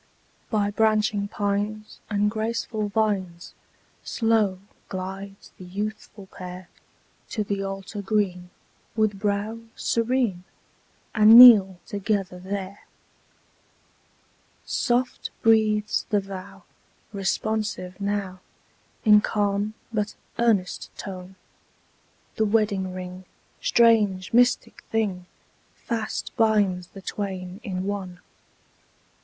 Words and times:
By 0.49 0.71
branching 0.71 1.27
pines 1.27 1.99
and 2.09 2.31
graceful 2.31 2.89
vines, 2.89 3.53
Slow 4.03 4.57
glides 4.89 5.51
the 5.59 5.63
youthful 5.63 6.25
pair 6.25 6.69
To 7.29 7.43
the 7.43 7.61
altar 7.61 8.01
green, 8.01 8.49
with 8.95 9.19
brow 9.19 9.59
serene, 9.75 10.43
And 11.13 11.37
kneel 11.37 11.77
together 11.85 12.39
there. 12.39 12.87
Soft 14.65 15.29
breathes 15.43 16.07
the 16.09 16.19
vow, 16.19 16.63
responsive 17.13 18.01
now, 18.01 18.39
In 19.05 19.21
calm 19.21 19.75
but 19.93 20.15
earnest 20.39 20.89
tone. 20.97 21.35
The 22.37 22.45
wedding 22.45 22.91
ring, 22.95 23.25
strange, 23.61 24.33
mystic 24.33 24.83
thing! 24.89 25.27
Fast 25.75 26.35
binds 26.37 26.87
the 26.87 27.03
twain 27.03 27.59
in 27.63 27.83
one. 27.83 28.19